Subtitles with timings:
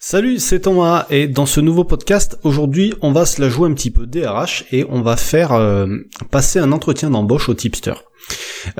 [0.00, 3.74] Salut, c'est Thomas et dans ce nouveau podcast, aujourd'hui, on va se la jouer un
[3.74, 5.88] petit peu DRH et on va faire euh,
[6.30, 7.94] passer un entretien d'embauche au tipster.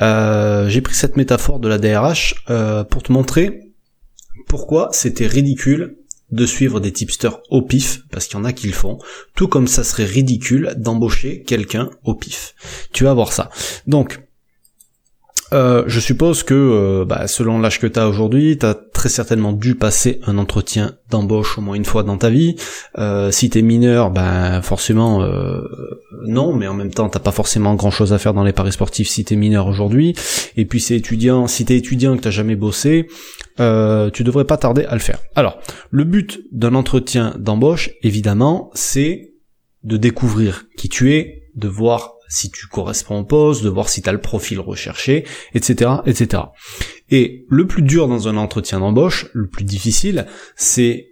[0.00, 3.72] Euh, J'ai pris cette métaphore de la DRH euh, pour te montrer
[4.46, 5.96] pourquoi c'était ridicule
[6.30, 8.98] de suivre des tipsters au pif, parce qu'il y en a qui le font,
[9.34, 12.54] tout comme ça serait ridicule d'embaucher quelqu'un au pif.
[12.92, 13.50] Tu vas voir ça.
[13.88, 14.20] Donc,
[15.50, 19.76] je suppose que, bah, selon l'âge que tu as aujourd'hui, tu as très certainement dû
[19.76, 22.56] passer un entretien d'embauche au moins une fois dans ta vie.
[22.98, 25.24] Euh, si t'es mineur, ben forcément
[26.26, 28.72] non, mais en même temps t'as pas forcément grand chose à faire dans les paris
[28.72, 30.14] sportifs si t'es mineur aujourd'hui.
[30.56, 33.06] Et puis c'est étudiant, si t'es étudiant et que t'as jamais bossé,
[33.56, 35.20] tu devrais pas tarder à le faire.
[35.36, 35.58] Alors,
[35.90, 39.32] le but d'un entretien d'embauche, évidemment, c'est
[39.84, 44.02] de découvrir qui tu es, de voir si tu corresponds au poste, de voir si
[44.02, 45.24] tu le profil recherché,
[45.54, 46.42] etc., etc.
[47.10, 51.08] Et le plus dur dans un entretien d'embauche, le plus difficile, c'est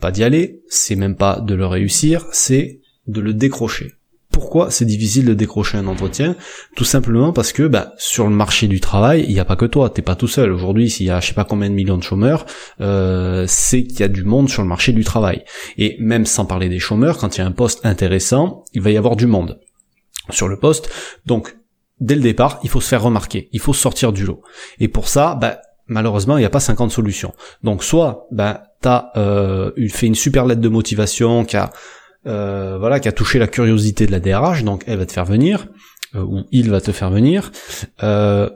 [0.00, 3.94] pas d'y aller, c'est même pas de le réussir, c'est de le décrocher.
[4.30, 6.36] Pourquoi c'est difficile de décrocher un entretien?
[6.76, 9.64] Tout simplement parce que bah, sur le marché du travail, il n'y a pas que
[9.64, 10.52] toi, t'es pas tout seul.
[10.52, 12.44] Aujourd'hui, s'il y a je sais pas combien de millions de chômeurs,
[12.80, 15.44] euh, c'est qu'il y a du monde sur le marché du travail.
[15.78, 18.90] Et même sans parler des chômeurs, quand il y a un poste intéressant, il va
[18.90, 19.58] y avoir du monde
[20.30, 20.90] sur le poste.
[21.26, 21.56] Donc,
[22.00, 24.42] dès le départ, il faut se faire remarquer, il faut sortir du lot.
[24.78, 27.34] Et pour ça, bah, malheureusement, il n'y a pas 50 solutions.
[27.62, 31.72] Donc, soit, bah, t'as euh, fait une super lettre de motivation qui a,
[32.26, 35.24] euh, voilà, qui a touché la curiosité de la DRH, donc elle va te faire
[35.24, 35.66] venir.
[36.14, 37.52] Euh, ou il va te faire venir,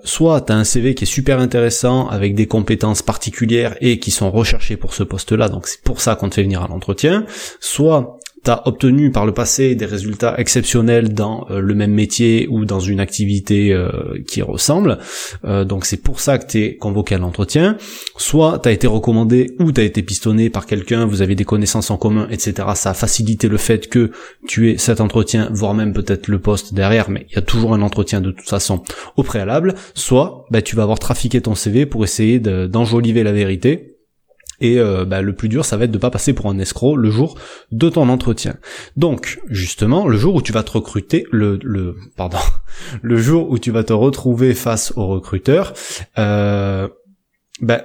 [0.05, 4.11] soit tu as un CV qui est super intéressant avec des compétences particulières et qui
[4.11, 7.27] sont recherchées pour ce poste-là, donc c'est pour ça qu'on te fait venir à l'entretien,
[7.61, 12.65] soit t'as obtenu par le passé des résultats exceptionnels dans euh, le même métier ou
[12.65, 13.91] dans une activité euh,
[14.27, 14.99] qui ressemble,
[15.45, 17.77] euh, donc c'est pour ça que t'es convoqué à l'entretien,
[18.17, 21.97] soit t'as été recommandé ou t'as été pistonné par quelqu'un, vous avez des connaissances en
[21.97, 22.69] commun, etc.
[22.75, 24.11] Ça a facilité le fait que
[24.49, 27.75] tu aies cet entretien, voire même peut-être le poste derrière, mais il y a toujours
[27.75, 28.83] un entretien de toute façon
[29.17, 33.92] au préalable, soit bah, tu vas avoir trafiqué ton CV pour essayer d'enjoliver la vérité,
[34.63, 36.97] et euh, bah, le plus dur, ça va être de pas passer pour un escroc
[36.97, 37.37] le jour
[37.73, 38.57] de ton entretien.
[38.97, 42.39] Donc, justement, le jour où tu vas te recruter, le, le pardon,
[43.03, 45.75] le jour où tu vas te retrouver face au recruteur,
[46.17, 46.89] euh,
[47.61, 47.85] bah,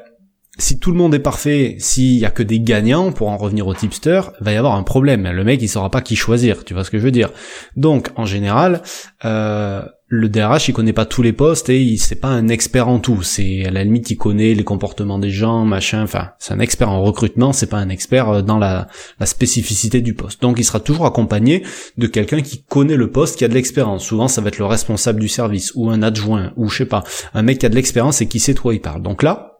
[0.59, 3.65] si tout le monde est parfait, s'il y a que des gagnants, pour en revenir
[3.65, 5.27] au tipster, va y avoir un problème.
[5.29, 6.63] Le mec, il saura pas qui choisir.
[6.63, 7.31] Tu vois ce que je veux dire
[7.75, 8.83] Donc, en général,
[9.25, 12.87] euh, le DRH il connaît pas tous les postes et il c'est pas un expert
[12.87, 13.23] en tout.
[13.23, 16.03] C'est à la limite il connaît les comportements des gens, machin.
[16.03, 18.87] Enfin, c'est un expert en recrutement, c'est pas un expert euh, dans la,
[19.19, 20.41] la, spécificité du poste.
[20.41, 21.63] Donc il sera toujours accompagné
[21.97, 24.05] de quelqu'un qui connaît le poste, qui a de l'expérience.
[24.05, 27.03] Souvent ça va être le responsable du service ou un adjoint ou je sais pas,
[27.33, 29.01] un mec qui a de l'expérience et qui sait de quoi il parle.
[29.01, 29.59] Donc là,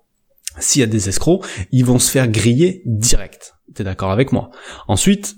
[0.59, 3.55] s'il y a des escrocs, ils vont se faire griller direct.
[3.75, 4.49] T'es d'accord avec moi?
[4.87, 5.35] Ensuite,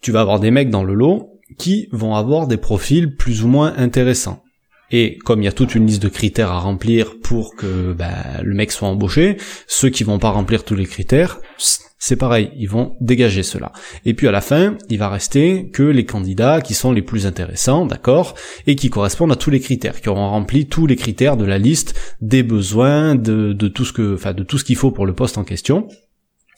[0.00, 3.48] tu vas avoir des mecs dans le lot qui vont avoir des profils plus ou
[3.48, 4.42] moins intéressants.
[4.90, 8.42] Et comme il y a toute une liste de critères à remplir pour que bah,
[8.42, 11.40] le mec soit embauché, ceux qui vont pas remplir tous les critères,
[12.02, 13.72] c'est pareil, ils vont dégager cela.
[14.04, 17.26] Et puis à la fin, il va rester que les candidats qui sont les plus
[17.26, 18.34] intéressants, d'accord,
[18.66, 21.58] et qui correspondent à tous les critères, qui auront rempli tous les critères de la
[21.58, 25.06] liste des besoins, de, de tout ce que, enfin de tout ce qu'il faut pour
[25.06, 25.86] le poste en question.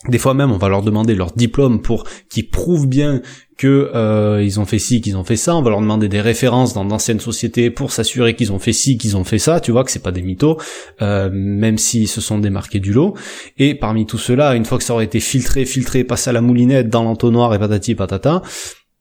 [0.09, 3.23] Des fois même, on va leur demander leur diplôme pour qu'ils prouvent bien
[3.57, 5.55] que euh, ils ont fait ci, qu'ils ont fait ça.
[5.55, 8.99] On va leur demander des références dans d'anciennes sociétés pour s'assurer qu'ils ont fait ci,
[8.99, 9.61] qu'ils ont fait ça.
[9.61, 10.59] Tu vois que c'est pas des mythos,
[11.03, 13.17] euh, même s'ils se sont démarqués du lot.
[13.59, 16.41] Et parmi tout cela, une fois que ça aurait été filtré, filtré, passé à la
[16.41, 18.43] moulinette, dans l'entonnoir et patati patata,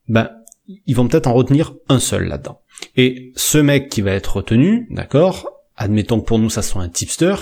[0.08, 0.30] ben
[0.86, 2.62] ils vont peut-être en retenir un seul là-dedans.
[2.96, 6.90] Et ce mec qui va être retenu, d'accord, admettons que pour nous ça soit un
[6.90, 7.34] tipster,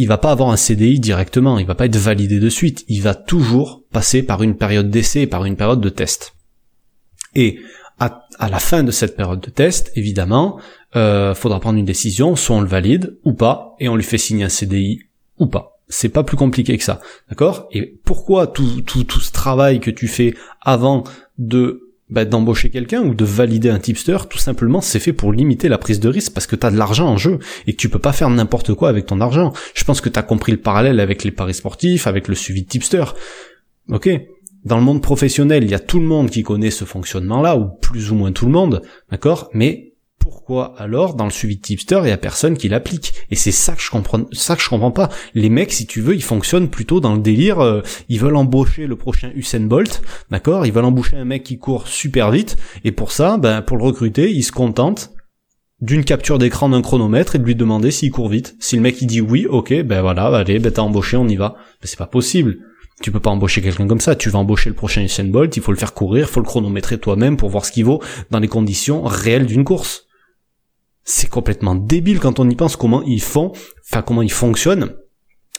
[0.00, 3.02] il va pas avoir un CDI directement, il va pas être validé de suite, il
[3.02, 6.36] va toujours passer par une période d'essai, par une période de test.
[7.34, 7.58] Et
[7.98, 10.58] à, la fin de cette période de test, évidemment,
[10.96, 14.16] euh, faudra prendre une décision, soit on le valide ou pas, et on lui fait
[14.16, 15.00] signer un CDI
[15.38, 15.82] ou pas.
[15.88, 17.68] C'est pas plus compliqué que ça, d'accord?
[17.70, 20.32] Et pourquoi tout, tout, tout ce travail que tu fais
[20.62, 21.04] avant
[21.36, 25.68] de bah, d'embaucher quelqu'un ou de valider un tipster, tout simplement, c'est fait pour limiter
[25.68, 27.98] la prise de risque parce que t'as de l'argent en jeu et que tu peux
[27.98, 29.52] pas faire n'importe quoi avec ton argent.
[29.74, 32.68] Je pense que t'as compris le parallèle avec les paris sportifs, avec le suivi de
[32.68, 33.04] tipster.
[33.88, 34.08] Ok?
[34.64, 37.68] Dans le monde professionnel, il y a tout le monde qui connaît ce fonctionnement-là, ou
[37.80, 39.48] plus ou moins tout le monde, d'accord?
[39.54, 39.89] Mais
[40.20, 43.14] pourquoi alors dans le suivi de tipster il y a personne qui l'applique.
[43.30, 45.08] Et c'est ça que je comprends ça que je comprends pas.
[45.34, 48.86] Les mecs si tu veux ils fonctionnent plutôt dans le délire euh, ils veulent embaucher
[48.86, 50.66] le prochain Usain Bolt d'accord?
[50.66, 52.56] Ils veulent embaucher un mec qui court super vite.
[52.84, 55.10] Et pour ça ben pour le recruter ils se contentent
[55.80, 58.54] d'une capture d'écran d'un chronomètre et de lui demander s'il court vite.
[58.60, 61.36] Si le mec il dit oui ok ben voilà allez ben t'as embauché on y
[61.36, 61.56] va.
[61.80, 62.58] Ben c'est pas possible.
[63.02, 64.14] Tu peux pas embaucher quelqu'un comme ça.
[64.14, 66.46] Tu vas embaucher le prochain Usain Bolt, il faut le faire courir, il faut le
[66.46, 70.06] chronométrer toi-même pour voir ce qu'il vaut dans les conditions réelles d'une course.
[71.12, 73.50] C'est complètement débile quand on y pense comment ils font,
[73.84, 74.94] enfin comment ils fonctionnent.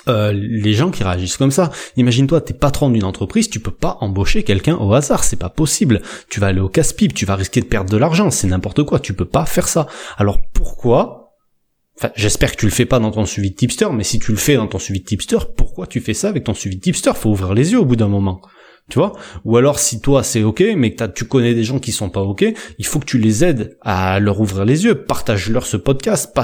[0.08, 1.72] Euh, les gens qui réagissent comme ça.
[1.98, 6.04] Imagine-toi, t'es patron d'une entreprise, tu peux pas embaucher quelqu'un au hasard, c'est pas possible.
[6.30, 9.02] Tu vas aller au casse-pipe, tu vas risquer de perdre de l'argent, c'est n'importe quoi,
[9.02, 9.88] tu peux pas faire ça.
[10.18, 11.18] Alors pourquoi
[11.98, 14.32] Enfin, j'espère que tu le fais pas dans ton suivi de tipster, mais si tu
[14.32, 16.82] le fais dans ton suivi de tipster, pourquoi tu fais ça avec ton suivi de
[16.82, 17.12] tipster?
[17.14, 18.42] Faut ouvrir les yeux au bout d'un moment.
[18.92, 19.14] Tu vois?
[19.46, 22.20] Ou alors si toi c'est ok, mais que tu connais des gens qui sont pas
[22.20, 22.44] ok,
[22.78, 24.96] il faut que tu les aides à leur ouvrir les yeux.
[24.96, 26.38] Partage-leur ce podcast,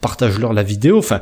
[0.00, 0.96] partage-leur la vidéo.
[0.96, 1.20] Enfin,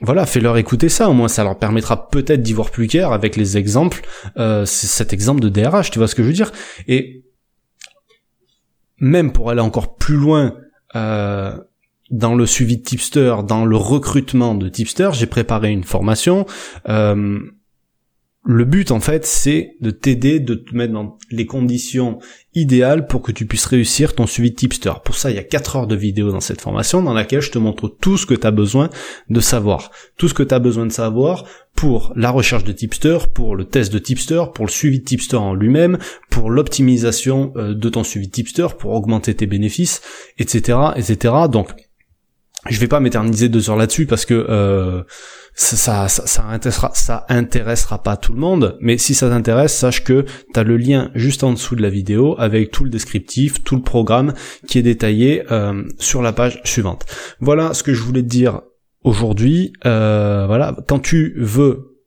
[0.00, 1.10] voilà, fais-leur écouter ça.
[1.10, 4.02] Au moins, ça leur permettra peut-être d'y voir plus clair avec les exemples.
[4.36, 6.52] Euh, cet exemple de DRH, tu vois ce que je veux dire?
[6.86, 7.24] Et
[8.98, 10.54] même pour aller encore plus loin.
[10.94, 11.58] Euh,
[12.10, 16.44] dans le suivi de tipster, dans le recrutement de tipster, j'ai préparé une formation.
[16.90, 17.40] Euh,
[18.44, 22.18] le but en fait c'est de t'aider, de te mettre dans les conditions
[22.54, 24.92] idéales pour que tu puisses réussir ton suivi de tipster.
[25.04, 27.52] Pour ça il y a 4 heures de vidéo dans cette formation dans laquelle je
[27.52, 28.90] te montre tout ce que tu as besoin
[29.30, 29.90] de savoir.
[30.16, 31.44] Tout ce que tu as besoin de savoir
[31.76, 35.36] pour la recherche de tipster, pour le test de tipster, pour le suivi de tipster
[35.36, 35.98] en lui-même,
[36.28, 40.02] pour l'optimisation euh, de ton suivi de tipster, pour augmenter tes bénéfices,
[40.38, 40.78] etc.
[40.96, 41.34] etc.
[41.50, 41.70] Donc
[42.70, 45.02] je vais pas m'éterniser deux heures là-dessus parce que euh,
[45.54, 50.04] ça, ça, ça, intéressera, ça intéressera pas tout le monde, mais si ça t'intéresse, sache
[50.04, 50.24] que
[50.54, 53.74] tu as le lien juste en dessous de la vidéo avec tout le descriptif, tout
[53.74, 54.32] le programme
[54.68, 57.04] qui est détaillé euh, sur la page suivante.
[57.40, 58.60] Voilà ce que je voulais te dire
[59.02, 59.72] aujourd'hui.
[59.84, 61.98] Euh, voilà, quand tu veux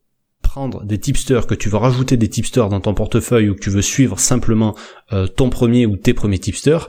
[0.41, 3.71] prendre des tipsters, que tu veux rajouter des tipsters dans ton portefeuille ou que tu
[3.71, 4.75] veux suivre simplement
[5.35, 6.87] ton premier ou tes premiers tipsters,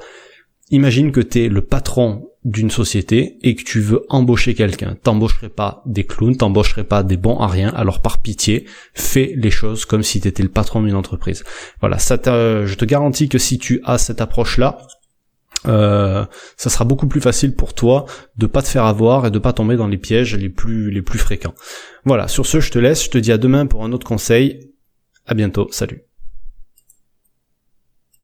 [0.71, 4.97] imagine que tu es le patron d'une société et que tu veux embaucher quelqu'un.
[5.03, 9.51] T'embaucherais pas des clowns, t'embaucherais pas des bons à rien, alors par pitié, fais les
[9.51, 11.43] choses comme si tu étais le patron d'une entreprise.
[11.81, 14.79] Voilà, ça je te garantis que si tu as cette approche-là,
[15.67, 16.25] euh,
[16.57, 18.07] ça sera beaucoup plus facile pour toi
[18.37, 21.03] de pas te faire avoir et de pas tomber dans les pièges les plus les
[21.03, 21.55] plus fréquents.
[22.05, 24.73] Voilà, sur ce, je te laisse, je te dis à demain pour un autre conseil.
[25.27, 26.03] À bientôt, salut.